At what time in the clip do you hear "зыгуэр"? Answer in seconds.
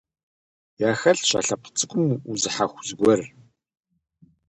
2.87-3.21